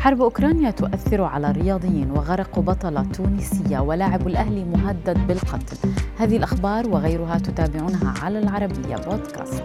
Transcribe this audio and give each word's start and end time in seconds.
حرب 0.00 0.22
أوكرانيا 0.22 0.70
تؤثر 0.70 1.22
على 1.22 1.50
الرياضيين 1.50 2.10
وغرق 2.10 2.58
بطلة 2.58 3.02
تونسية 3.02 3.78
ولاعب 3.78 4.26
الأهلي 4.26 4.64
مهدد 4.64 5.26
بالقتل. 5.26 5.76
هذه 6.18 6.36
الأخبار 6.36 6.88
وغيرها 6.88 7.38
تتابعونها 7.38 8.14
على 8.22 8.38
العربية 8.38 8.96
بودكاست. 8.96 9.62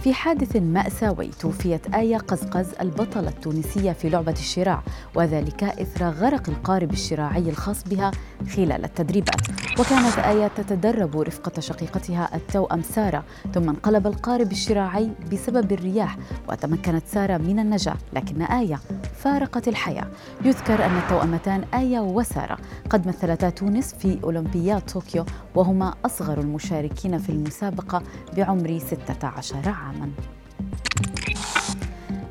في 0.00 0.14
حادث 0.14 0.56
مأساوي 0.56 1.30
توفيت 1.40 1.94
آية 1.94 2.16
قزقز 2.16 2.66
البطلة 2.80 3.28
التونسية 3.28 3.92
في 3.92 4.08
لعبة 4.08 4.32
الشراع 4.32 4.82
وذلك 5.14 5.64
إثر 5.64 6.04
غرق 6.04 6.48
القارب 6.48 6.92
الشراعي 6.92 7.50
الخاص 7.50 7.84
بها 7.88 8.10
خلال 8.56 8.84
التدريبات. 8.84 9.40
وكانت 9.80 10.18
آية 10.18 10.48
تتدرب 10.48 11.20
رفقة 11.20 11.60
شقيقتها 11.60 12.36
التوأم 12.36 12.82
سارة 12.82 13.24
ثم 13.54 13.68
انقلب 13.68 14.06
القارب 14.06 14.52
الشراعي 14.52 15.10
بسبب 15.32 15.72
الرياح 15.72 16.16
وتمكنت 16.48 17.06
سارة 17.06 17.36
من 17.36 17.58
النجاة 17.58 17.96
لكن 18.12 18.42
آية 18.42 18.80
فارقت 19.18 19.68
الحياة. 19.68 20.06
يذكر 20.44 20.84
أن 20.84 20.96
التوأمتان 20.98 21.64
آية 21.74 21.98
وسارة 22.00 22.58
قد 22.90 23.08
مثلتا 23.08 23.50
تونس 23.50 23.94
في 23.94 24.18
أولمبياد 24.24 24.80
طوكيو 24.80 25.24
وهما 25.54 25.94
أصغر 26.04 26.40
المشاركين 26.40 27.18
في 27.18 27.30
المسابقة 27.30 28.02
بعمر 28.36 28.78
16 28.78 29.56
عاماً. 29.68 29.97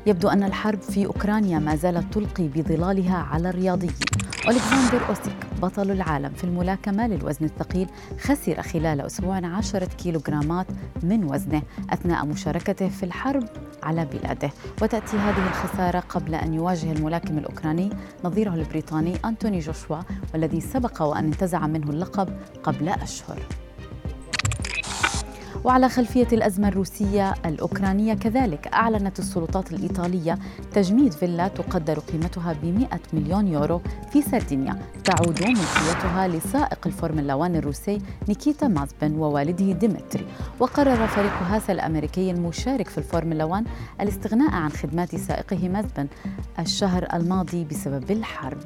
يبدو 0.06 0.28
أن 0.28 0.42
الحرب 0.42 0.80
في 0.80 1.06
أوكرانيا 1.06 1.58
ما 1.58 1.76
زالت 1.76 2.14
تلقي 2.14 2.48
بظلالها 2.48 3.16
على 3.16 3.48
الرياضيين. 3.50 3.92
أولكسندر 4.46 5.08
أوسيك 5.08 5.36
بطل 5.62 5.90
العالم 5.90 6.30
في 6.30 6.44
الملاكمة 6.44 7.06
للوزن 7.06 7.44
الثقيل 7.44 7.88
خسر 8.20 8.62
خلال 8.62 9.00
أسبوع 9.00 9.46
عشرة 9.46 9.84
كيلوغرامات 9.84 10.66
من 11.02 11.24
وزنه 11.24 11.62
أثناء 11.90 12.26
مشاركته 12.26 12.88
في 12.88 13.02
الحرب 13.02 13.44
على 13.82 14.04
بلاده. 14.04 14.50
وتأتي 14.82 15.16
هذه 15.16 15.46
الخسارة 15.46 16.00
قبل 16.00 16.34
أن 16.34 16.54
يواجه 16.54 16.92
الملاكم 16.92 17.38
الأوكراني 17.38 17.90
نظيره 18.24 18.54
البريطاني 18.54 19.16
أنتوني 19.24 19.58
جوشوا 19.58 19.98
والذي 20.34 20.60
سبق 20.60 21.02
وأن 21.02 21.24
انتزع 21.24 21.66
منه 21.66 21.90
اللقب 21.90 22.28
قبل 22.62 22.88
أشهر. 22.88 23.38
وعلى 25.64 25.88
خلفية 25.88 26.26
الأزمة 26.32 26.68
الروسية 26.68 27.34
الأوكرانية 27.46 28.14
كذلك 28.14 28.66
أعلنت 28.66 29.18
السلطات 29.18 29.72
الإيطالية 29.72 30.38
تجميد 30.72 31.12
فيلا 31.12 31.48
تقدر 31.48 31.98
قيمتها 31.98 32.52
ب 32.52 32.64
100 32.64 32.88
مليون 33.12 33.48
يورو 33.48 33.80
في 34.12 34.22
سردينيا 34.22 34.78
تعود 35.04 35.42
ملكيتها 35.42 36.28
لسائق 36.28 36.86
الفورمولا 36.86 37.34
1 37.34 37.56
الروسي 37.56 37.98
نيكيتا 38.28 38.68
مازبن 38.68 39.14
ووالده 39.18 39.72
ديمتري. 39.72 40.26
وقرر 40.60 41.06
فريق 41.06 41.32
هاس 41.32 41.72
الأمريكي 41.72 42.30
المشارك 42.30 42.88
في 42.88 42.98
الفورمولا 42.98 43.44
1 43.44 43.66
الاستغناء 44.00 44.50
عن 44.50 44.70
خدمات 44.70 45.16
سائقه 45.16 45.68
مازبن 45.68 46.06
الشهر 46.58 47.06
الماضي 47.14 47.64
بسبب 47.64 48.10
الحرب. 48.10 48.58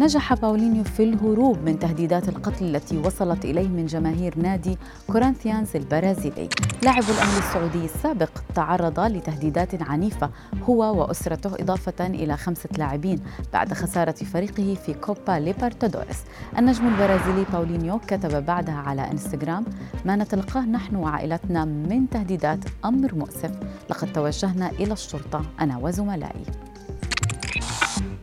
نجح 0.00 0.34
باولينيو 0.34 0.84
في 0.84 1.02
الهروب 1.02 1.58
من 1.64 1.78
تهديدات 1.78 2.28
القتل 2.28 2.76
التي 2.76 2.98
وصلت 2.98 3.44
إليه 3.44 3.68
من 3.68 3.86
جماهير 3.86 4.38
نادي 4.38 4.78
كورنثيانز 5.06 5.76
البرازيلي. 5.76 6.48
لاعب 6.82 7.02
الأهلي 7.02 7.38
السعودي 7.38 7.84
السابق 7.84 8.30
تعرض 8.54 9.00
لتهديدات 9.00 9.82
عنيفة 9.82 10.30
هو 10.62 11.00
وأسرته 11.00 11.54
إضافة 11.54 12.06
إلى 12.06 12.36
خمسة 12.36 12.68
لاعبين 12.78 13.20
بعد 13.52 13.72
خسارة 13.72 14.12
فريقه 14.12 14.74
في 14.74 14.94
كوبا 14.94 15.32
ليبرتادوريس. 15.32 16.18
النجم 16.58 16.88
البرازيلي 16.88 17.44
باولينيو 17.52 17.98
كتب 17.98 18.46
بعدها 18.46 18.74
على 18.74 19.10
إنستغرام 19.10 19.64
ما 20.04 20.16
نتلقاه 20.16 20.66
نحن 20.66 20.96
وعائلتنا 20.96 21.64
من 21.64 22.10
تهديدات 22.10 22.64
أمر 22.84 23.14
مؤسف. 23.14 23.52
لقد 23.90 24.12
توجهنا 24.12 24.70
إلى 24.70 24.92
الشرطة 24.92 25.42
أنا 25.60 25.78
وزملائي. 25.78 26.69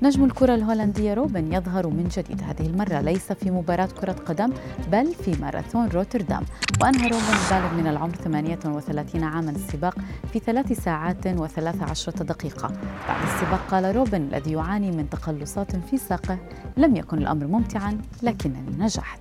نجم 0.02 0.24
الكرة 0.24 0.56
الهولندية 0.56 1.13
روبن 1.13 1.53
يظهر 1.53 1.88
من 1.88 2.08
جديد 2.08 2.41
هذه 2.41 2.66
المرة 2.68 3.02
ليس 3.02 3.31
في 3.31 3.52
مباراة 3.52 3.90
كرة 4.02 4.12
قدم 4.12 4.53
بل 4.91 5.13
في 5.13 5.41
ماراثون 5.41 5.88
روتردام. 5.88 6.44
وأنهى 6.81 7.08
روبن 7.08 7.24
البالغ 7.24 7.74
من 7.74 7.88
العمر 7.88 8.16
38 8.16 9.24
عاما 9.24 9.52
السباق 9.52 9.96
في 10.34 10.40
ثلاث 10.40 10.84
ساعات 10.84 11.28
وثلاث 11.28 11.84
عشرة 11.84 12.24
دقيقة. 12.24 12.68
بعد 13.07 13.24
السباق 13.24 13.59
قال 13.72 13.96
روبن 13.96 14.22
الذي 14.22 14.52
يعاني 14.52 14.91
من 14.91 15.09
تقلصات 15.09 15.75
في 15.75 15.97
ساقه 15.97 16.38
لم 16.78 16.96
يكن 16.96 17.18
الأمر 17.18 17.47
ممتعا 17.47 17.97
لكنني 18.24 18.78
نجحت. 18.78 19.19